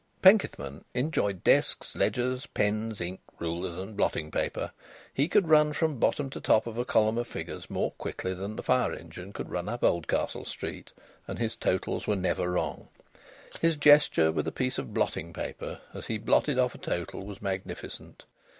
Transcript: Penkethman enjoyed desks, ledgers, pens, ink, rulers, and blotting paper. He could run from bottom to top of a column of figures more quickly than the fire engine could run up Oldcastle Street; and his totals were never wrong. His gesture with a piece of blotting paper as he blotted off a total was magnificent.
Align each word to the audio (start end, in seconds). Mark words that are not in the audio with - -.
Penkethman 0.23 0.83
enjoyed 0.95 1.43
desks, 1.43 1.95
ledgers, 1.95 2.47
pens, 2.47 2.99
ink, 2.99 3.19
rulers, 3.37 3.77
and 3.77 3.95
blotting 3.95 4.31
paper. 4.31 4.71
He 5.13 5.27
could 5.27 5.47
run 5.47 5.73
from 5.73 5.99
bottom 5.99 6.27
to 6.31 6.41
top 6.41 6.65
of 6.65 6.79
a 6.79 6.85
column 6.85 7.19
of 7.19 7.27
figures 7.27 7.69
more 7.69 7.91
quickly 7.91 8.33
than 8.33 8.55
the 8.55 8.63
fire 8.63 8.93
engine 8.95 9.31
could 9.31 9.51
run 9.51 9.69
up 9.69 9.83
Oldcastle 9.83 10.45
Street; 10.45 10.91
and 11.27 11.37
his 11.37 11.55
totals 11.55 12.07
were 12.07 12.15
never 12.15 12.49
wrong. 12.51 12.87
His 13.61 13.77
gesture 13.77 14.31
with 14.31 14.47
a 14.47 14.51
piece 14.51 14.79
of 14.79 14.91
blotting 14.91 15.33
paper 15.33 15.81
as 15.93 16.07
he 16.07 16.17
blotted 16.17 16.57
off 16.57 16.73
a 16.73 16.79
total 16.79 17.23
was 17.23 17.39
magnificent. 17.39 18.23